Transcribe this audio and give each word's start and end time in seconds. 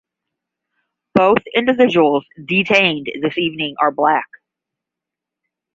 Both 1.13 1.43
individuals 1.53 2.25
detained 2.43 3.11
this 3.21 3.37
evening 3.37 3.75
are 3.79 3.91
black. 3.91 4.25